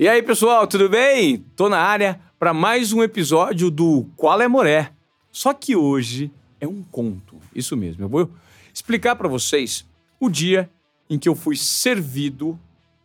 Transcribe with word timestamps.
E 0.00 0.08
aí, 0.08 0.22
pessoal, 0.22 0.66
tudo 0.66 0.88
bem? 0.88 1.44
Tô 1.54 1.68
na 1.68 1.78
área 1.78 2.18
para 2.38 2.54
mais 2.54 2.90
um 2.90 3.02
episódio 3.02 3.70
do 3.70 4.06
Qual 4.16 4.40
é 4.40 4.48
Moré. 4.48 4.92
Só 5.30 5.52
que 5.52 5.76
hoje 5.76 6.32
é 6.58 6.66
um 6.66 6.82
conto. 6.82 7.36
Isso 7.54 7.76
mesmo. 7.76 8.04
Eu 8.04 8.08
vou 8.08 8.30
explicar 8.72 9.14
para 9.14 9.28
vocês 9.28 9.84
o 10.18 10.30
dia 10.30 10.70
em 11.10 11.18
que 11.18 11.28
eu 11.28 11.34
fui 11.34 11.54
servido 11.54 12.58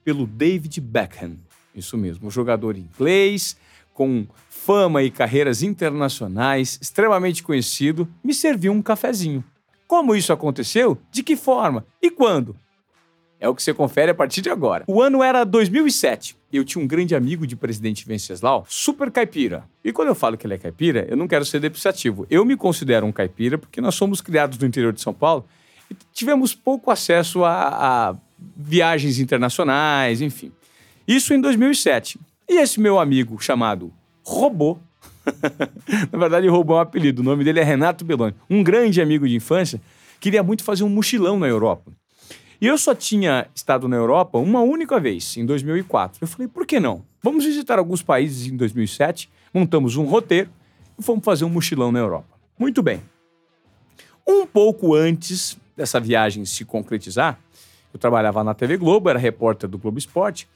pelo 0.06 0.26
David 0.26 0.80
Beckham. 0.80 1.38
Isso 1.76 1.98
mesmo, 1.98 2.30
um 2.30 2.32
jogador 2.32 2.78
inglês 2.78 3.58
com 3.94 4.26
fama 4.50 5.04
e 5.04 5.12
carreiras 5.12 5.62
internacionais, 5.62 6.80
extremamente 6.82 7.44
conhecido, 7.44 8.08
me 8.24 8.34
serviu 8.34 8.72
um 8.72 8.82
cafezinho. 8.82 9.44
Como 9.86 10.16
isso 10.16 10.32
aconteceu? 10.32 10.98
De 11.12 11.24
que 11.24 11.36
forma? 11.36 11.86
E 12.02 12.10
quando? 12.10 12.56
É 13.38 13.50
o 13.50 13.54
que 13.54 13.62
você 13.62 13.74
confere 13.74 14.12
a 14.12 14.16
partir 14.16 14.42
de 14.42 14.50
agora. 14.50 14.86
O 14.88 15.02
ano 15.02 15.22
era 15.22 15.44
2007. 15.44 16.38
Eu 16.56 16.64
tinha 16.64 16.84
um 16.84 16.88
grande 16.88 17.16
amigo 17.16 17.46
de 17.46 17.56
presidente 17.56 18.06
Venceslau, 18.08 18.66
super 18.68 19.12
caipira. 19.12 19.66
E 19.84 19.92
quando 19.92 20.08
eu 20.08 20.16
falo 20.16 20.38
que 20.38 20.48
ele 20.48 20.54
é 20.54 20.58
caipira, 20.58 21.06
eu 21.10 21.18
não 21.18 21.28
quero 21.28 21.46
ser 21.46 21.60
depreciativo. 21.60 22.26
Eu 22.30 22.46
me 22.46 22.56
considero 22.56 23.06
um 23.06 23.12
caipira 23.12 23.58
porque 23.58 23.82
nós 23.82 23.96
somos 23.96 24.22
criados 24.22 24.58
no 24.58 24.66
interior 24.66 24.94
de 24.94 25.02
São 25.02 25.14
Paulo 25.14 25.46
e 25.92 25.96
tivemos 26.14 26.56
pouco 26.56 26.92
acesso 26.92 27.44
a, 27.44 28.10
a 28.10 28.16
viagens 28.56 29.20
internacionais, 29.20 30.22
enfim. 30.22 30.52
Isso 31.08 31.34
em 31.34 31.42
2007. 31.42 32.20
E 32.48 32.60
esse 32.60 32.80
meu 32.80 33.00
amigo 33.00 33.42
chamado 33.42 33.92
Robô, 34.24 34.78
na 36.12 36.18
verdade, 36.18 36.48
roubou 36.48 36.78
um 36.78 36.80
apelido. 36.80 37.22
O 37.22 37.26
nome 37.26 37.44
dele 37.44 37.60
é 37.60 37.64
Renato 37.64 38.06
Belloni, 38.06 38.36
um 38.50 38.64
grande 38.64 39.02
amigo 39.02 39.28
de 39.28 39.36
infância, 39.36 39.82
queria 40.20 40.44
muito 40.44 40.64
fazer 40.64 40.84
um 40.84 40.90
mochilão 40.90 41.40
na 41.40 41.48
Europa. 41.48 41.92
E 42.60 42.68
eu 42.68 42.78
só 42.78 42.96
tinha 42.96 43.48
estado 43.54 43.88
na 43.88 43.96
Europa 43.96 44.38
uma 44.38 44.62
única 44.62 45.00
vez, 45.00 45.36
em 45.38 45.46
2004. 45.46 46.20
Eu 46.22 46.28
falei, 46.28 46.48
por 46.48 46.66
que 46.66 46.80
não? 46.80 47.04
Vamos 47.22 47.46
visitar 47.46 47.80
alguns 47.80 48.02
países 48.02 48.48
em 48.48 48.56
2007, 48.56 49.30
montamos 49.54 49.96
um 49.96 50.06
roteiro 50.06 50.50
e 50.98 51.04
fomos 51.04 51.24
fazer 51.24 51.46
um 51.46 51.50
mochilão 51.50 51.92
na 51.92 52.00
Europa. 52.00 52.38
Muito 52.58 52.82
bem. 52.82 53.02
Um 54.28 54.46
pouco 54.46 54.96
antes 54.96 55.58
dessa 55.76 56.00
viagem 56.00 56.46
se 56.46 56.64
concretizar, 56.66 57.40
eu 57.94 58.00
trabalhava 58.00 58.44
na 58.44 58.54
TV 58.54 58.76
Globo, 58.76 59.10
era 59.10 59.20
repórter 59.20 59.70
do 59.70 59.78
Globo 59.78 59.98
Esporte 59.98 60.48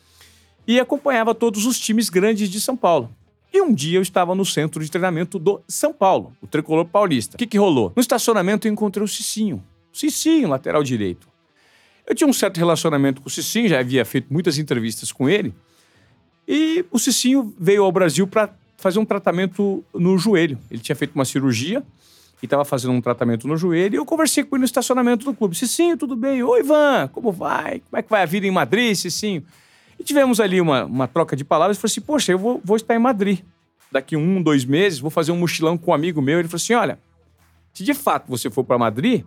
e 0.68 0.80
acompanhava 0.80 1.34
todos 1.34 1.66
os 1.66 1.80
times 1.80 2.10
grandes 2.10 2.50
de 2.50 2.60
São 2.60 2.76
Paulo. 2.76 3.10
E 3.54 3.62
um 3.62 3.74
dia 3.74 3.98
eu 3.98 4.02
estava 4.02 4.36
no 4.36 4.46
centro 4.46 4.84
de 4.84 4.92
treinamento 4.92 5.40
do 5.40 5.62
São 5.68 5.94
Paulo, 5.94 6.34
o 6.42 6.48
tricolor 6.48 6.86
paulista. 6.86 7.36
O 7.36 7.40
que, 7.40 7.48
que 7.48 7.58
rolou? 7.58 7.94
No 7.96 8.02
estacionamento 8.02 8.68
eu 8.68 8.72
encontrei 8.72 9.04
o 9.04 9.08
Cicinho. 9.08 9.64
Cicinho, 9.92 10.50
lateral 10.50 10.84
direito. 10.84 11.29
Eu 12.10 12.16
tinha 12.16 12.28
um 12.28 12.34
certo 12.34 12.58
relacionamento 12.58 13.22
com 13.22 13.28
o 13.28 13.32
Cicinho, 13.32 13.70
já 13.70 13.80
havia 13.80 14.04
feito 14.04 14.34
muitas 14.34 14.58
entrevistas 14.58 15.12
com 15.12 15.30
ele. 15.30 15.54
E 16.48 16.84
o 16.90 16.98
Cicinho 16.98 17.54
veio 17.60 17.84
ao 17.84 17.92
Brasil 17.92 18.26
para 18.26 18.50
fazer 18.78 18.98
um 18.98 19.06
tratamento 19.06 19.86
no 19.94 20.18
joelho. 20.18 20.58
Ele 20.72 20.82
tinha 20.82 20.96
feito 20.96 21.14
uma 21.14 21.24
cirurgia 21.24 21.84
e 22.42 22.46
estava 22.48 22.66
fazendo 22.66 22.94
um 22.94 23.02
tratamento 23.02 23.48
no 23.48 23.56
joelho. 23.56 23.94
E 23.94 23.98
eu 23.98 24.06
conversei 24.08 24.44
com 24.44 24.56
ele 24.56 24.62
no 24.62 24.66
estacionamento 24.66 25.24
do 25.24 25.36
clube. 25.36 25.56
Cicinho, 25.56 25.96
tudo 25.96 26.16
bem? 26.16 26.42
Oi, 26.42 26.62
Ivan, 26.62 27.08
como 27.10 27.32
vai? 27.32 27.82
Como 27.82 28.00
é 28.00 28.02
que 28.02 28.10
vai 28.10 28.24
a 28.24 28.26
vida 28.26 28.48
em 28.48 28.52
Madrid, 28.52 28.96
Cicinho? 28.96 29.44
E 30.00 30.04
tivemos 30.04 30.40
ali 30.40 30.60
uma, 30.60 30.86
uma 30.86 31.08
troca 31.08 31.36
de 31.36 31.44
palavras. 31.44 31.78
Eu 31.78 31.82
falei 31.82 31.92
assim: 31.92 32.02
Poxa, 32.02 32.32
eu 32.32 32.40
vou, 32.40 32.60
vou 32.66 32.76
estar 32.76 32.96
em 32.96 33.00
Madrid. 33.00 33.42
Daqui 33.92 34.16
um, 34.16 34.42
dois 34.42 34.66
meses, 34.66 34.98
vou 34.98 35.12
fazer 35.12 35.32
um 35.32 35.38
mochilão 35.38 35.78
com 35.78 35.92
um 35.92 35.94
amigo 35.94 36.24
meu. 36.24 36.40
Ele 36.40 36.48
falou 36.48 36.58
assim: 36.58 36.74
Olha, 36.74 36.98
se 37.72 37.84
de 37.84 37.94
fato 37.94 38.28
você 38.28 38.50
for 38.50 38.64
para 38.64 38.80
Madrid, 38.80 39.24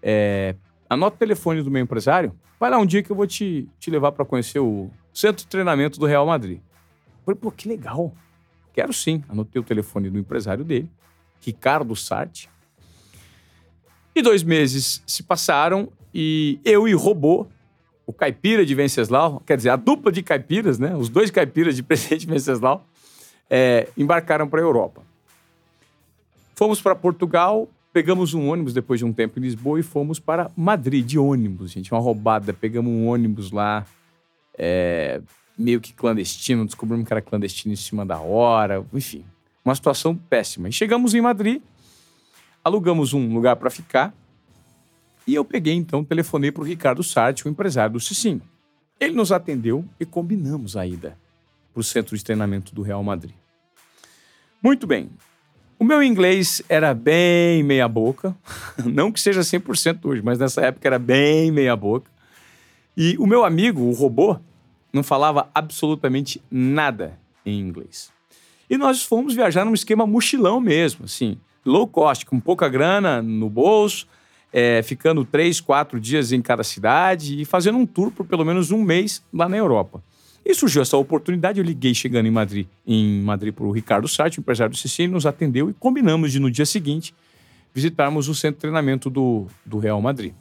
é, 0.00 0.54
anota 0.94 1.16
o 1.16 1.18
telefone 1.18 1.62
do 1.62 1.70
meu 1.70 1.82
empresário. 1.82 2.32
Vai 2.58 2.70
lá 2.70 2.78
um 2.78 2.86
dia 2.86 3.02
que 3.02 3.10
eu 3.10 3.16
vou 3.16 3.26
te, 3.26 3.68
te 3.78 3.90
levar 3.90 4.12
para 4.12 4.24
conhecer 4.24 4.58
o 4.58 4.90
centro 5.12 5.44
de 5.44 5.48
treinamento 5.48 5.98
do 5.98 6.06
Real 6.06 6.26
Madrid. 6.26 6.58
Eu 6.58 7.24
falei: 7.24 7.40
Pô, 7.40 7.50
que 7.50 7.68
legal. 7.68 8.12
Quero 8.72 8.92
sim. 8.92 9.22
Anotei 9.28 9.60
o 9.60 9.64
telefone 9.64 10.10
do 10.10 10.18
empresário 10.18 10.64
dele, 10.64 10.90
Ricardo 11.40 11.94
Sarti. 11.94 12.48
E 14.14 14.22
dois 14.22 14.42
meses 14.42 15.02
se 15.06 15.22
passaram 15.22 15.88
e 16.14 16.60
eu 16.64 16.86
e 16.86 16.92
robô 16.92 17.46
o 18.06 18.12
caipira 18.12 18.64
de 18.64 18.74
Venceslau, 18.74 19.40
quer 19.46 19.56
dizer, 19.56 19.70
a 19.70 19.76
dupla 19.76 20.12
de 20.12 20.22
caipiras, 20.22 20.78
né? 20.78 20.94
Os 20.94 21.08
dois 21.08 21.30
caipiras 21.30 21.74
de 21.74 21.82
presidente 21.84 22.26
Venceslau 22.26 22.86
é, 23.48 23.88
embarcaram 23.96 24.48
para 24.48 24.60
a 24.60 24.62
Europa. 24.62 25.02
Fomos 26.54 26.80
para 26.80 26.94
Portugal, 26.94 27.68
pegamos 27.94 28.34
um 28.34 28.50
ônibus 28.50 28.74
depois 28.74 28.98
de 28.98 29.04
um 29.04 29.12
tempo 29.12 29.38
em 29.38 29.42
Lisboa 29.42 29.78
e 29.78 29.82
fomos 29.84 30.18
para 30.18 30.50
Madrid 30.56 31.06
de 31.06 31.16
ônibus, 31.16 31.70
gente. 31.70 31.92
Uma 31.92 32.00
roubada. 32.00 32.52
Pegamos 32.52 32.90
um 32.90 33.06
ônibus 33.06 33.52
lá, 33.52 33.86
é, 34.58 35.22
meio 35.56 35.80
que 35.80 35.92
clandestino, 35.92 36.66
descobrimos 36.66 37.06
que 37.06 37.12
era 37.12 37.22
clandestino 37.22 37.72
em 37.72 37.76
cima 37.76 38.04
da 38.04 38.18
hora, 38.18 38.84
enfim. 38.92 39.24
Uma 39.64 39.76
situação 39.76 40.16
péssima. 40.16 40.68
E 40.68 40.72
chegamos 40.72 41.14
em 41.14 41.20
Madrid, 41.20 41.62
alugamos 42.64 43.12
um 43.12 43.32
lugar 43.32 43.54
para 43.54 43.70
ficar 43.70 44.12
e 45.24 45.32
eu 45.32 45.44
peguei 45.44 45.74
então, 45.74 46.04
telefonei 46.04 46.50
para 46.50 46.62
o 46.62 46.66
Ricardo 46.66 47.02
Sarti, 47.04 47.46
o 47.46 47.48
empresário 47.48 47.92
do 47.92 48.00
Cicinho. 48.00 48.42
Ele 48.98 49.14
nos 49.14 49.30
atendeu 49.30 49.84
e 50.00 50.04
combinamos 50.04 50.76
a 50.76 50.84
ida 50.84 51.16
para 51.72 51.80
o 51.80 51.84
centro 51.84 52.16
de 52.16 52.24
treinamento 52.24 52.74
do 52.74 52.82
Real 52.82 53.02
Madrid. 53.04 53.34
Muito 54.60 54.84
bem. 54.84 55.10
O 55.78 55.84
meu 55.84 56.02
inglês 56.02 56.62
era 56.68 56.94
bem 56.94 57.62
meia 57.62 57.88
boca, 57.88 58.36
não 58.84 59.10
que 59.10 59.20
seja 59.20 59.40
100% 59.40 60.04
hoje, 60.04 60.22
mas 60.22 60.38
nessa 60.38 60.62
época 60.62 60.86
era 60.86 60.98
bem 60.98 61.50
meia 61.50 61.74
boca. 61.74 62.10
E 62.96 63.16
o 63.18 63.26
meu 63.26 63.44
amigo, 63.44 63.82
o 63.82 63.92
robô, 63.92 64.38
não 64.92 65.02
falava 65.02 65.48
absolutamente 65.52 66.40
nada 66.50 67.18
em 67.44 67.58
inglês. 67.58 68.12
E 68.70 68.78
nós 68.78 69.02
fomos 69.02 69.34
viajar 69.34 69.64
num 69.64 69.74
esquema 69.74 70.06
mochilão 70.06 70.60
mesmo, 70.60 71.04
assim, 71.04 71.36
low 71.66 71.86
cost, 71.86 72.24
com 72.24 72.38
pouca 72.38 72.68
grana 72.68 73.20
no 73.20 73.50
bolso, 73.50 74.06
é, 74.52 74.80
ficando 74.82 75.24
três, 75.24 75.60
quatro 75.60 75.98
dias 75.98 76.30
em 76.30 76.40
cada 76.40 76.62
cidade 76.62 77.40
e 77.40 77.44
fazendo 77.44 77.76
um 77.76 77.84
tour 77.84 78.12
por 78.12 78.24
pelo 78.24 78.44
menos 78.44 78.70
um 78.70 78.82
mês 78.82 79.22
lá 79.32 79.48
na 79.48 79.56
Europa. 79.56 80.02
E 80.44 80.54
surgiu 80.54 80.82
essa 80.82 80.96
oportunidade, 80.96 81.58
eu 81.58 81.64
liguei 81.64 81.94
chegando 81.94 82.26
em 82.26 82.30
Madrid, 82.30 82.66
em 82.86 83.22
Madrid 83.22 83.54
para 83.54 83.64
o 83.64 83.72
Ricardo 83.72 84.06
Sartre, 84.06 84.40
empresário 84.40 84.72
do 84.72 84.76
CC, 84.76 85.08
nos 85.08 85.24
atendeu 85.24 85.70
e 85.70 85.72
combinamos 85.72 86.32
de 86.32 86.38
no 86.38 86.50
dia 86.50 86.66
seguinte 86.66 87.14
visitarmos 87.72 88.28
o 88.28 88.34
centro 88.34 88.56
de 88.56 88.60
treinamento 88.60 89.08
do, 89.08 89.46
do 89.64 89.78
Real 89.78 90.00
Madrid. 90.00 90.34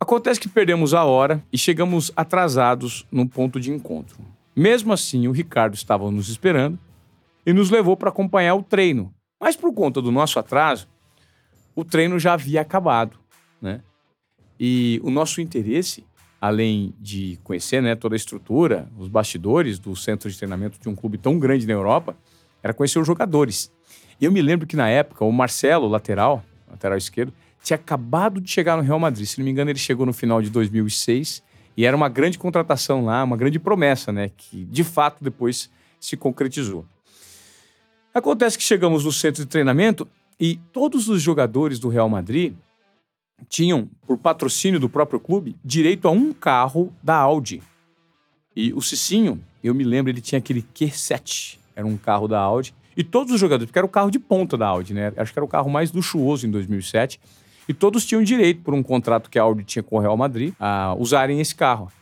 Acontece 0.00 0.40
que 0.40 0.48
perdemos 0.48 0.94
a 0.94 1.04
hora 1.04 1.42
e 1.52 1.58
chegamos 1.58 2.10
atrasados 2.16 3.06
no 3.10 3.28
ponto 3.28 3.60
de 3.60 3.70
encontro. 3.70 4.18
Mesmo 4.54 4.92
assim, 4.92 5.28
o 5.28 5.32
Ricardo 5.32 5.74
estava 5.74 6.10
nos 6.10 6.28
esperando 6.28 6.78
e 7.44 7.52
nos 7.52 7.70
levou 7.70 7.96
para 7.96 8.08
acompanhar 8.08 8.54
o 8.54 8.62
treino. 8.62 9.12
Mas 9.40 9.54
por 9.54 9.72
conta 9.72 10.00
do 10.00 10.10
nosso 10.10 10.38
atraso, 10.38 10.88
o 11.74 11.84
treino 11.84 12.18
já 12.18 12.32
havia 12.32 12.62
acabado, 12.62 13.18
né? 13.60 13.82
E 14.58 14.98
o 15.04 15.10
nosso 15.10 15.40
interesse, 15.40 16.04
além 16.40 16.94
de 17.00 17.38
conhecer 17.42 17.82
né, 17.82 17.94
toda 17.94 18.14
a 18.14 18.16
estrutura, 18.16 18.88
os 18.98 19.08
bastidores 19.08 19.78
do 19.78 19.94
centro 19.96 20.30
de 20.30 20.36
treinamento 20.36 20.78
de 20.78 20.88
um 20.88 20.94
clube 20.94 21.18
tão 21.18 21.38
grande 21.38 21.66
na 21.66 21.72
Europa, 21.72 22.16
era 22.62 22.74
conhecer 22.74 22.98
os 22.98 23.06
jogadores. 23.06 23.72
E 24.20 24.24
eu 24.24 24.32
me 24.32 24.40
lembro 24.42 24.66
que 24.66 24.76
na 24.76 24.88
época 24.88 25.24
o 25.24 25.32
Marcelo, 25.32 25.88
lateral, 25.88 26.44
lateral 26.68 26.96
esquerdo, 26.98 27.32
tinha 27.62 27.76
acabado 27.76 28.40
de 28.40 28.50
chegar 28.50 28.76
no 28.76 28.82
Real 28.82 28.98
Madrid. 28.98 29.26
Se 29.26 29.38
não 29.38 29.44
me 29.44 29.50
engano, 29.50 29.70
ele 29.70 29.78
chegou 29.78 30.06
no 30.06 30.12
final 30.12 30.40
de 30.40 30.50
2006 30.50 31.42
e 31.76 31.84
era 31.84 31.96
uma 31.96 32.08
grande 32.08 32.38
contratação 32.38 33.04
lá, 33.04 33.22
uma 33.22 33.36
grande 33.36 33.58
promessa, 33.58 34.12
né? 34.12 34.30
Que 34.36 34.64
de 34.64 34.84
fato 34.84 35.22
depois 35.22 35.70
se 36.00 36.16
concretizou. 36.16 36.86
Acontece 38.14 38.56
que 38.56 38.64
chegamos 38.64 39.04
no 39.04 39.12
centro 39.12 39.42
de 39.44 39.48
treinamento 39.48 40.08
e 40.40 40.56
todos 40.72 41.08
os 41.08 41.20
jogadores 41.20 41.78
do 41.78 41.88
Real 41.88 42.08
Madrid 42.08 42.54
tinham, 43.48 43.88
por 44.06 44.18
patrocínio 44.18 44.80
do 44.80 44.88
próprio 44.88 45.20
clube, 45.20 45.56
direito 45.64 46.08
a 46.08 46.10
um 46.10 46.32
carro 46.32 46.92
da 47.02 47.16
Audi. 47.16 47.62
E 48.54 48.72
o 48.72 48.80
Cicinho, 48.80 49.42
eu 49.62 49.74
me 49.74 49.84
lembro, 49.84 50.10
ele 50.10 50.20
tinha 50.20 50.38
aquele 50.38 50.62
Q7, 50.62 51.58
era 51.74 51.86
um 51.86 51.96
carro 51.96 52.26
da 52.26 52.40
Audi. 52.40 52.74
E 52.96 53.04
todos 53.04 53.34
os 53.34 53.38
jogadores, 53.38 53.66
porque 53.66 53.78
era 53.78 53.86
o 53.86 53.90
carro 53.90 54.10
de 54.10 54.18
ponta 54.18 54.56
da 54.56 54.66
Audi, 54.66 54.94
né? 54.94 55.12
Acho 55.16 55.32
que 55.32 55.38
era 55.38 55.44
o 55.44 55.48
carro 55.48 55.68
mais 55.68 55.92
luxuoso 55.92 56.46
em 56.46 56.50
2007. 56.50 57.20
E 57.68 57.74
todos 57.74 58.06
tinham 58.06 58.22
direito, 58.22 58.62
por 58.62 58.72
um 58.72 58.82
contrato 58.82 59.28
que 59.28 59.38
a 59.38 59.42
Audi 59.42 59.64
tinha 59.64 59.82
com 59.82 59.96
o 59.96 59.98
Real 59.98 60.16
Madrid, 60.16 60.54
a 60.58 60.94
usarem 60.98 61.40
esse 61.40 61.54
carro. 61.54 61.92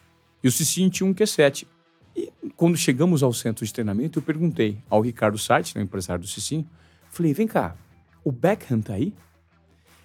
E 0.42 0.46
o 0.46 0.52
Cicinho 0.52 0.88
tinha 0.90 1.08
um 1.08 1.12
Q7. 1.12 1.66
E 2.14 2.30
quando 2.56 2.76
chegamos 2.76 3.24
ao 3.24 3.32
centro 3.32 3.66
de 3.66 3.72
treinamento, 3.72 4.20
eu 4.20 4.22
perguntei 4.22 4.78
ao 4.88 5.00
Ricardo 5.00 5.36
Sarte, 5.36 5.76
né, 5.76 5.82
empresário 5.82 6.22
do 6.22 6.28
Cicinho, 6.28 6.64
falei, 7.10 7.34
vem 7.34 7.48
cá, 7.48 7.74
o 8.22 8.30
Beckham 8.30 8.80
tá 8.80 8.94
aí? 8.94 9.12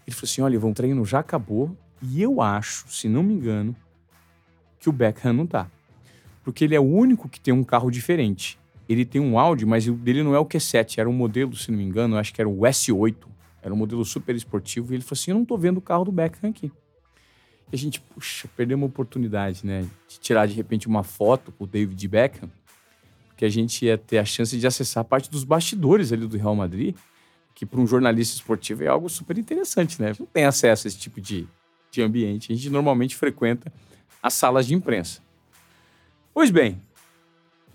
Ele 0.10 0.16
falou 0.16 0.26
assim: 0.26 0.42
olha, 0.42 0.60
o 0.60 0.74
treino 0.74 1.06
já 1.06 1.20
acabou 1.20 1.78
e 2.02 2.20
eu 2.20 2.42
acho, 2.42 2.86
se 2.90 3.08
não 3.08 3.22
me 3.22 3.36
engano, 3.36 3.76
que 4.80 4.90
o 4.90 4.92
Beckham 4.92 5.34
não 5.34 5.46
tá. 5.46 5.70
Porque 6.44 6.64
ele 6.64 6.74
é 6.74 6.80
o 6.80 6.84
único 6.84 7.30
que 7.30 7.40
tem 7.40 7.54
um 7.54 7.64
carro 7.64 7.92
diferente. 7.92 8.58
Ele 8.88 9.06
tem 9.06 9.22
um 9.22 9.38
Audi, 9.38 9.68
mas 9.68 9.88
o 9.88 9.94
dele 9.94 10.24
não 10.24 10.34
é 10.34 10.40
o 10.40 10.46
Q7, 10.46 10.98
era 10.98 11.08
um 11.08 11.14
modelo, 11.14 11.56
se 11.56 11.70
não 11.70 11.78
me 11.78 11.84
engano, 11.84 12.18
acho 12.18 12.34
que 12.34 12.42
era 12.42 12.50
o 12.50 12.62
S8. 12.62 13.28
Era 13.62 13.72
um 13.72 13.78
modelo 13.78 14.04
super 14.04 14.36
esportivo. 14.36 14.92
E 14.92 14.96
ele 14.96 15.04
falou 15.04 15.20
assim: 15.20 15.30
eu 15.30 15.38
não 15.38 15.46
tô 15.46 15.56
vendo 15.56 15.78
o 15.78 15.82
carro 15.82 16.06
do 16.06 16.12
Beckham 16.12 16.50
aqui. 16.50 16.72
E 17.72 17.76
a 17.76 17.78
gente, 17.78 18.02
puxa, 18.02 18.50
perdeu 18.58 18.78
uma 18.78 18.88
oportunidade, 18.88 19.64
né? 19.64 19.86
De 20.08 20.20
tirar 20.20 20.48
de 20.48 20.56
repente 20.56 20.88
uma 20.88 21.04
foto 21.04 21.52
com 21.52 21.66
o 21.66 21.68
David 21.68 22.08
Beckham, 22.08 22.50
que 23.38 23.46
a 23.46 23.50
gente 23.50 23.86
ia 23.86 23.96
ter 23.96 24.18
a 24.18 24.26
chance 24.26 24.58
de 24.58 24.66
acessar 24.66 25.02
a 25.02 25.06
parte 25.06 25.30
dos 25.30 25.44
bastidores 25.44 26.12
ali 26.12 26.26
do 26.26 26.36
Real 26.36 26.56
Madrid, 26.56 26.96
que 27.60 27.66
para 27.66 27.82
um 27.82 27.86
jornalista 27.86 28.36
esportivo 28.36 28.86
é 28.86 28.88
algo 28.88 29.10
super 29.10 29.38
interessante, 29.38 30.02
né? 30.02 30.14
Não 30.18 30.26
tem 30.26 30.46
acesso 30.46 30.88
a 30.88 30.88
esse 30.88 30.98
tipo 30.98 31.20
de, 31.20 31.46
de 31.92 32.02
ambiente. 32.02 32.54
A 32.54 32.56
gente 32.56 32.70
normalmente 32.70 33.18
frequenta 33.18 33.70
as 34.24 34.34
salas 34.34 34.66
de 34.66 34.74
imprensa. 34.74 35.22
Pois 36.34 36.50
bem, 36.52 36.82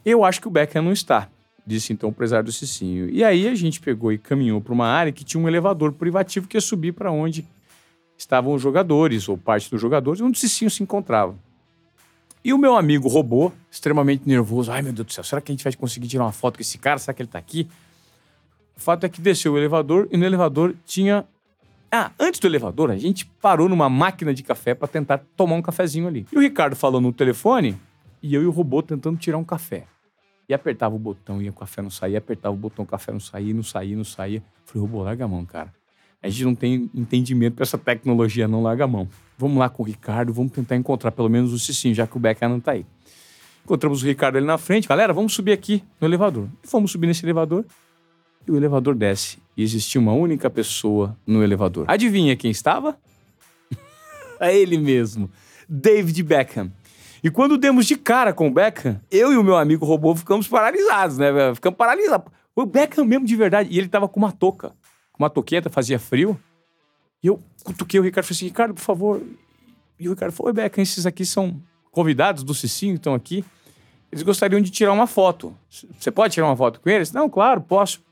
eu 0.02 0.25
acho 0.25 0.40
que 0.40 0.48
o 0.48 0.50
Beckham 0.50 0.81
não 0.81 0.90
está, 0.90 1.28
disse 1.66 1.92
então 1.92 2.08
o 2.08 2.12
empresário 2.12 2.46
do 2.46 2.52
Cicinho. 2.52 3.10
E 3.10 3.22
aí 3.22 3.46
a 3.46 3.54
gente 3.54 3.78
pegou 3.78 4.10
e 4.10 4.16
caminhou 4.16 4.58
para 4.58 4.72
uma 4.72 4.86
área 4.86 5.12
que 5.12 5.22
tinha 5.22 5.38
um 5.38 5.46
elevador 5.46 5.92
privativo 5.92 6.48
que 6.48 6.56
ia 6.56 6.62
subir 6.62 6.92
para 6.92 7.12
onde 7.12 7.46
estavam 8.16 8.54
os 8.54 8.62
jogadores, 8.62 9.28
ou 9.28 9.36
parte 9.36 9.70
dos 9.70 9.82
jogadores, 9.82 10.22
onde 10.22 10.38
o 10.38 10.40
Cicinho 10.40 10.70
se 10.70 10.82
encontrava. 10.82 11.36
E 12.42 12.54
o 12.54 12.58
meu 12.58 12.75
amigo 12.75 13.06
robô, 13.06 13.52
extremamente 13.70 14.26
nervoso, 14.26 14.72
ai 14.72 14.81
meu 14.81 14.94
Deus 14.94 15.08
do 15.08 15.12
céu, 15.12 15.25
será 15.25 15.42
que 15.42 15.52
a 15.52 15.54
gente 15.54 15.62
vai 15.62 15.75
conseguir 15.75 16.08
tirar 16.08 16.25
uma 16.25 16.32
foto 16.32 16.56
com 16.56 16.62
esse 16.62 16.78
cara? 16.78 16.98
Será 16.98 17.12
que 17.12 17.20
ele 17.20 17.28
está 17.28 17.38
aqui? 17.38 17.69
O 18.76 18.80
fato 18.80 19.04
é 19.04 19.08
que 19.08 19.20
desceu 19.20 19.52
o 19.52 19.58
elevador 19.58 20.08
e 20.10 20.16
no 20.16 20.24
elevador 20.24 20.74
tinha. 20.84 21.24
Ah, 21.90 22.10
antes 22.18 22.40
do 22.40 22.46
elevador, 22.46 22.90
a 22.90 22.96
gente 22.96 23.24
parou 23.40 23.68
numa 23.68 23.88
máquina 23.88 24.34
de 24.34 24.42
café 24.42 24.74
para 24.74 24.88
tentar 24.88 25.18
tomar 25.36 25.54
um 25.54 25.62
cafezinho 25.62 26.08
ali. 26.08 26.26
E 26.32 26.36
o 26.36 26.40
Ricardo 26.40 26.74
falou 26.74 27.00
no 27.00 27.12
telefone 27.12 27.76
e 28.20 28.34
eu 28.34 28.42
e 28.42 28.46
o 28.46 28.50
robô 28.50 28.82
tentando 28.82 29.16
tirar 29.16 29.38
um 29.38 29.44
café. 29.44 29.84
E 30.48 30.52
apertava 30.52 30.94
o 30.94 30.98
botão 30.98 31.40
e 31.40 31.48
o 31.48 31.52
café 31.52 31.80
não 31.80 31.90
saía, 31.90 32.18
apertava 32.18 32.54
o 32.54 32.58
botão, 32.58 32.84
o 32.84 32.88
café 32.88 33.12
não 33.12 33.20
saía, 33.20 33.54
não 33.54 33.62
saía, 33.62 33.96
não 33.96 34.04
saía. 34.04 34.42
Falei, 34.64 34.82
robô, 34.82 35.02
larga 35.02 35.24
a 35.24 35.28
mão, 35.28 35.44
cara. 35.46 35.72
A 36.22 36.28
gente 36.28 36.44
não 36.44 36.54
tem 36.54 36.90
entendimento 36.94 37.54
para 37.54 37.64
essa 37.64 37.78
tecnologia, 37.78 38.48
não 38.48 38.62
larga 38.62 38.84
a 38.84 38.86
mão. 38.86 39.08
Vamos 39.36 39.58
lá 39.58 39.68
com 39.68 39.82
o 39.82 39.86
Ricardo, 39.86 40.32
vamos 40.32 40.52
tentar 40.52 40.74
encontrar 40.74 41.12
pelo 41.12 41.28
menos 41.28 41.52
o 41.52 41.58
Cicinho, 41.58 41.94
já 41.94 42.06
que 42.06 42.16
o 42.16 42.20
Becker 42.20 42.48
não 42.48 42.60
tá 42.60 42.72
aí. 42.72 42.86
Encontramos 43.62 44.02
o 44.02 44.06
Ricardo 44.06 44.36
ali 44.36 44.46
na 44.46 44.58
frente. 44.58 44.88
Galera, 44.88 45.12
vamos 45.12 45.34
subir 45.34 45.52
aqui 45.52 45.82
no 46.00 46.06
elevador. 46.06 46.48
E 46.62 46.66
fomos 46.66 46.90
subir 46.90 47.06
nesse 47.06 47.24
elevador. 47.24 47.64
E 48.46 48.50
o 48.50 48.56
elevador 48.56 48.94
desce. 48.94 49.38
E 49.56 49.62
existia 49.62 50.00
uma 50.00 50.12
única 50.12 50.50
pessoa 50.50 51.17
no 51.26 51.43
elevador. 51.43 51.85
Adivinha 51.88 52.37
quem 52.37 52.50
estava? 52.50 52.99
é 54.41 54.56
ele 54.56 54.79
mesmo. 54.79 55.31
David 55.69 56.23
Beckham. 56.23 56.70
E 57.23 57.31
quando 57.31 57.56
demos 57.56 57.87
de 57.87 57.96
cara 57.96 58.32
com 58.32 58.49
o 58.49 58.50
Beckham, 58.50 59.00
eu 59.11 59.32
e 59.32 59.37
o 59.37 59.43
meu 59.43 59.56
amigo 59.56 59.87
robô 59.87 60.14
ficamos 60.14 60.46
paralisados, 60.46 61.17
né? 61.17 61.55
Ficamos 61.55 61.76
paralisados. 61.76 62.31
O 62.55 62.67
Beckham 62.67 63.05
mesmo 63.05 63.26
de 63.26 63.35
verdade. 63.35 63.70
E 63.73 63.79
ele 63.79 63.88
tava 63.88 64.08
com 64.08 64.20
uma 64.20 64.31
touca 64.31 64.73
uma 65.19 65.31
toqueta, 65.31 65.70
fazia 65.70 65.99
frio. 65.99 66.38
E 67.23 67.29
eu 67.29 67.41
cutuquei 67.62 67.99
o 67.99 68.02
Ricardo 68.02 68.25
e 68.25 68.29
falei 68.29 68.37
assim: 68.37 68.46
Ricardo, 68.46 68.75
por 68.75 68.81
favor. 68.81 69.23
E 69.99 70.08
o 70.08 70.12
Ricardo 70.12 70.32
falou: 70.32 70.49
Oi, 70.49 70.55
Beca, 70.55 70.82
esses 70.82 71.06
aqui 71.06 71.25
são 71.25 71.61
convidados 71.91 72.43
do 72.43 72.55
Cicinho, 72.55 72.96
estão 72.96 73.14
aqui. 73.14 73.44
Eles 74.11 74.23
gostariam 74.23 74.61
de 74.61 74.70
tirar 74.70 74.93
uma 74.93 75.06
foto. 75.06 75.56
Você 75.99 76.11
pode 76.11 76.35
tirar 76.35 76.46
uma 76.46 76.56
foto 76.56 76.81
com 76.81 76.88
eles? 76.88 77.12
Não, 77.12 77.29
claro, 77.29 77.61
posso. 77.61 78.02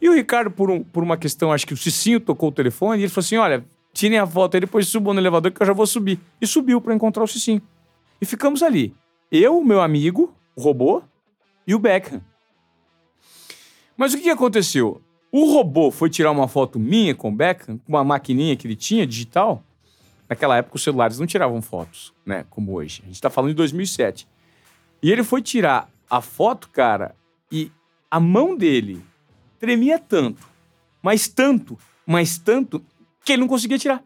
E 0.00 0.08
o 0.08 0.14
Ricardo, 0.14 0.50
por, 0.50 0.70
um, 0.70 0.82
por 0.82 1.02
uma 1.02 1.16
questão, 1.16 1.52
acho 1.52 1.66
que 1.66 1.74
o 1.74 1.76
Cicinho 1.76 2.20
tocou 2.20 2.50
o 2.50 2.52
telefone 2.52 3.00
e 3.00 3.04
ele 3.04 3.08
falou 3.10 3.24
assim: 3.24 3.36
Olha, 3.36 3.64
tirem 3.92 4.18
a 4.18 4.26
foto 4.26 4.54
aí, 4.54 4.60
depois 4.60 4.86
subam 4.88 5.12
no 5.12 5.20
elevador 5.20 5.50
que 5.50 5.60
eu 5.60 5.66
já 5.66 5.72
vou 5.72 5.86
subir. 5.86 6.20
E 6.40 6.46
subiu 6.46 6.80
para 6.80 6.94
encontrar 6.94 7.24
o 7.24 7.28
Cicinho. 7.28 7.60
E 8.20 8.26
ficamos 8.26 8.62
ali. 8.62 8.94
Eu, 9.30 9.62
meu 9.62 9.80
amigo, 9.80 10.34
o 10.54 10.62
robô 10.62 11.02
e 11.66 11.74
o 11.74 11.78
Beckham. 11.78 12.22
Mas 13.96 14.14
o 14.14 14.18
que 14.18 14.30
aconteceu? 14.30 15.02
O 15.30 15.52
robô 15.52 15.90
foi 15.90 16.08
tirar 16.08 16.30
uma 16.30 16.48
foto 16.48 16.78
minha 16.78 17.14
com 17.14 17.28
o 17.28 17.34
Beckham, 17.34 17.78
com 17.78 17.92
uma 17.92 18.04
maquininha 18.04 18.56
que 18.56 18.66
ele 18.66 18.76
tinha, 18.76 19.06
digital. 19.06 19.62
Naquela 20.28 20.56
época 20.56 20.76
os 20.76 20.82
celulares 20.82 21.18
não 21.18 21.26
tiravam 21.26 21.60
fotos, 21.60 22.14
né? 22.24 22.44
Como 22.48 22.72
hoje. 22.72 23.02
A 23.04 23.06
gente 23.08 23.20
tá 23.20 23.28
falando 23.28 23.50
de 23.50 23.56
2007. 23.56 24.26
E 25.02 25.10
ele 25.10 25.22
foi 25.22 25.42
tirar 25.42 25.90
a 26.08 26.20
foto, 26.20 26.68
cara, 26.70 27.14
e 27.52 27.70
a 28.10 28.18
mão 28.18 28.56
dele 28.56 29.02
tremia 29.58 29.98
tanto, 29.98 30.46
mas 31.02 31.28
tanto, 31.28 31.78
mas 32.06 32.38
tanto, 32.38 32.82
que 33.24 33.32
ele 33.32 33.40
não 33.40 33.48
conseguia 33.48 33.78
tirar. 33.78 34.02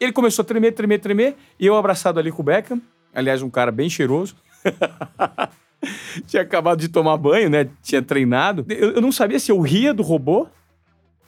Ele 0.00 0.12
começou 0.12 0.42
a 0.42 0.46
tremer, 0.46 0.72
tremer, 0.72 0.98
tremer, 0.98 1.36
e 1.58 1.66
eu 1.66 1.76
abraçado 1.76 2.18
ali 2.18 2.32
com 2.32 2.42
o 2.42 2.44
Beckham, 2.44 2.80
aliás, 3.14 3.42
um 3.42 3.50
cara 3.50 3.70
bem 3.70 3.88
cheiroso. 3.88 4.34
tinha 6.26 6.42
acabado 6.42 6.80
de 6.80 6.88
tomar 6.88 7.16
banho, 7.16 7.48
né? 7.48 7.68
Tinha 7.82 8.02
treinado. 8.02 8.64
Eu, 8.68 8.92
eu 8.92 9.00
não 9.00 9.12
sabia 9.12 9.38
se 9.38 9.50
eu 9.50 9.60
ria 9.60 9.94
do 9.94 10.02
robô, 10.02 10.48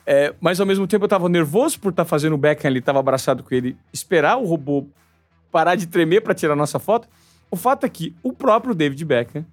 é, 0.05 0.33
mas 0.39 0.59
ao 0.59 0.65
mesmo 0.65 0.85
tempo 0.87 1.05
eu 1.05 1.09
tava 1.09 1.27
nervoso 1.29 1.79
por 1.79 1.89
estar 1.89 2.03
tá 2.03 2.09
fazendo 2.09 2.33
o 2.33 2.37
Beckham 2.37 2.69
ali, 2.69 2.81
tava 2.81 2.99
abraçado 2.99 3.43
com 3.43 3.53
ele, 3.53 3.77
esperar 3.93 4.37
o 4.37 4.45
robô 4.45 4.87
parar 5.51 5.75
de 5.75 5.87
tremer 5.87 6.21
para 6.21 6.33
tirar 6.33 6.55
nossa 6.55 6.79
foto. 6.79 7.07
O 7.49 7.55
fato 7.55 7.85
é 7.85 7.89
que 7.89 8.13
o 8.21 8.33
próprio 8.33 8.75
David 8.75 9.05
Beckham 9.05 9.45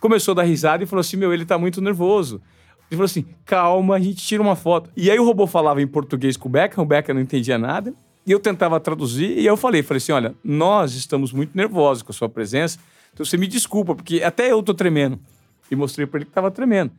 começou 0.00 0.32
a 0.32 0.36
dar 0.36 0.42
risada 0.44 0.82
e 0.82 0.86
falou 0.86 1.00
assim: 1.00 1.18
Meu, 1.18 1.32
ele 1.32 1.44
tá 1.44 1.58
muito 1.58 1.80
nervoso. 1.82 2.40
Ele 2.92 2.98
falou 2.98 3.06
assim: 3.06 3.24
calma, 3.46 3.96
a 3.96 3.98
gente 3.98 4.22
tira 4.22 4.42
uma 4.42 4.54
foto. 4.54 4.90
E 4.94 5.10
aí 5.10 5.18
o 5.18 5.24
robô 5.24 5.46
falava 5.46 5.80
em 5.80 5.86
português 5.86 6.36
com 6.36 6.46
o 6.46 6.52
Beckham, 6.52 6.84
o 6.84 6.86
Beckham 6.86 7.14
não 7.14 7.22
entendia 7.22 7.56
nada. 7.56 7.94
E 8.26 8.30
eu 8.30 8.38
tentava 8.38 8.78
traduzir 8.78 9.38
e 9.38 9.46
eu 9.46 9.56
falei, 9.56 9.82
falei 9.82 9.96
assim, 9.96 10.12
olha, 10.12 10.34
nós 10.44 10.94
estamos 10.94 11.32
muito 11.32 11.56
nervosos 11.56 12.02
com 12.02 12.12
a 12.12 12.14
sua 12.14 12.28
presença, 12.28 12.78
então 13.12 13.24
você 13.24 13.36
me 13.36 13.48
desculpa, 13.48 13.94
porque 13.94 14.22
até 14.22 14.52
eu 14.52 14.62
tô 14.62 14.74
tremendo. 14.74 15.18
E 15.70 15.74
mostrei 15.74 16.06
para 16.06 16.18
ele 16.18 16.26
que 16.26 16.32
tava 16.32 16.50
tremendo. 16.50 16.92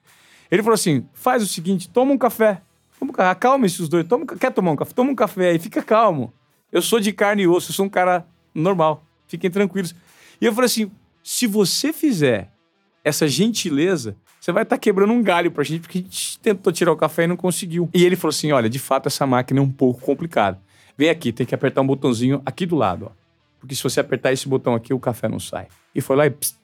Ele 0.50 0.64
falou 0.64 0.74
assim: 0.74 1.08
faz 1.14 1.44
o 1.44 1.48
seguinte, 1.48 1.88
toma 1.88 2.12
um 2.12 2.18
café. 2.18 2.60
Toma 3.00 3.12
um 3.12 3.14
café. 3.14 3.30
Acalma 3.30 3.68
esses 3.68 3.88
dois. 3.88 4.04
Toma, 4.08 4.26
quer 4.26 4.52
tomar 4.52 4.72
um 4.72 4.76
café? 4.76 4.94
Toma 4.96 5.12
um 5.12 5.16
café 5.16 5.52
aí, 5.52 5.60
fica 5.60 5.84
calmo. 5.84 6.34
Eu 6.72 6.82
sou 6.82 7.00
de 7.00 7.14
carne 7.14 7.44
e 7.44 7.48
osso, 7.48 7.70
eu 7.70 7.76
sou 7.76 7.86
um 7.86 7.90
cara 7.90 8.26
normal. 8.54 9.06
Fiquem 9.28 9.52
tranquilos. 9.52 9.94
E 10.42 10.46
eu 10.46 10.54
falei 10.54 10.66
assim: 10.66 10.92
se 11.24 11.46
você 11.46 11.94
fizer 11.94 12.52
essa 13.04 13.28
gentileza, 13.28 14.18
você 14.44 14.52
vai 14.52 14.64
estar 14.64 14.76
tá 14.76 14.80
quebrando 14.80 15.14
um 15.14 15.24
galho 15.24 15.50
pra 15.50 15.64
gente, 15.64 15.80
porque 15.80 16.00
a 16.00 16.02
gente 16.02 16.38
tentou 16.40 16.74
tirar 16.74 16.92
o 16.92 16.98
café 16.98 17.24
e 17.24 17.28
não 17.28 17.38
conseguiu. 17.38 17.90
E 17.94 18.04
ele 18.04 18.18
falou 18.18 18.32
assim: 18.32 18.52
olha, 18.52 18.70
de 18.70 18.78
fato, 18.78 19.08
essa 19.08 19.26
máquina 19.26 19.62
é 19.62 19.64
um 19.64 19.72
pouco 19.72 20.02
complicada. 20.02 20.60
Vem 20.98 21.10
aqui, 21.10 21.32
tem 21.32 21.46
que 21.46 21.56
apertar 21.56 21.80
um 21.80 21.88
botãozinho 21.88 22.42
aqui 22.46 22.66
do 22.66 22.76
lado, 22.76 23.06
ó. 23.06 23.12
Porque 23.58 23.74
se 23.74 23.82
você 23.82 24.02
apertar 24.02 24.34
esse 24.34 24.46
botão 24.50 24.76
aqui, 24.76 24.94
o 24.94 25.00
café 25.00 25.30
não 25.30 25.40
sai. 25.40 25.68
E 25.96 26.02
foi 26.02 26.18
lá 26.18 26.26
e 26.26 26.30
pss, 26.30 26.58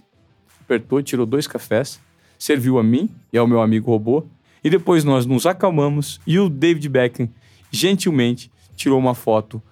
apertou, 0.60 1.02
tirou 1.02 1.26
dois 1.26 1.48
cafés, 1.48 2.02
serviu 2.38 2.78
a 2.78 2.84
mim 2.84 3.10
e 3.32 3.38
ao 3.38 3.48
meu 3.48 3.62
amigo 3.62 3.90
robô. 3.90 4.26
E 4.62 4.70
depois 4.70 5.06
nós 5.06 5.26
nos 5.26 5.46
acalmamos 5.46 6.20
e 6.28 6.38
o 6.38 6.50
David 6.50 6.90
Beckham 6.90 7.30
gentilmente 7.72 8.52
tirou 8.76 9.00
uma 9.00 9.16
foto 9.16 9.64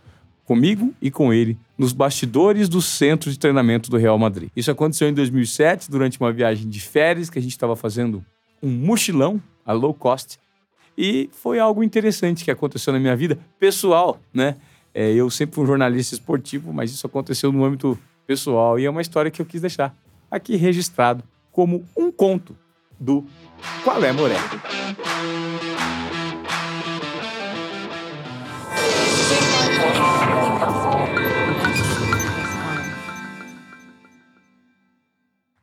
comigo 0.48 0.94
e 1.02 1.12
com 1.12 1.34
ele 1.34 1.58
nos 1.78 1.92
bastidores 1.92 2.70
do 2.70 2.82
centro 2.82 3.30
de 3.30 3.38
treinamento 3.38 3.92
do 3.92 3.98
Real 3.98 4.18
Madrid. 4.18 4.50
Isso 4.56 4.72
aconteceu 4.72 5.10
em 5.10 5.14
2007, 5.14 5.92
durante 5.92 6.18
uma 6.20 6.32
viagem 6.32 6.70
de 6.70 6.80
férias 6.80 7.30
que 7.30 7.38
a 7.38 7.42
gente 7.42 7.52
estava 7.52 7.76
fazendo 7.76 8.24
um 8.64 8.70
mochilão 8.70 9.42
a 9.66 9.74
low 9.74 9.94
cost. 9.94 10.40
E 10.98 11.30
foi 11.34 11.60
algo 11.60 11.84
interessante 11.84 12.46
que 12.46 12.50
aconteceu 12.50 12.94
na 12.94 13.00
minha 13.00 13.16
vida 13.16 13.38
pessoal, 13.60 14.20
né? 14.34 14.56
É, 14.94 15.12
eu 15.12 15.30
sempre 15.30 15.54
fui 15.54 15.66
um 15.66 15.68
jornalista 15.68 16.16
esportivo, 16.16 16.74
mas 16.74 16.92
isso 16.92 17.06
aconteceu 17.06 17.52
no 17.52 17.64
âmbito 17.64 18.00
pessoal 18.26 18.80
e 18.80 18.86
é 18.86 18.90
uma 18.90 19.02
história 19.02 19.30
que 19.30 19.42
eu 19.42 19.46
quis 19.46 19.62
deixar 19.62 19.94
aqui 20.32 20.56
registrado 20.56 21.24
como 21.52 21.86
um 21.96 22.12
conto 22.12 22.56
do 23.00 23.24
Qual 23.84 24.04
é 24.04 24.12
Moré. 24.12 24.38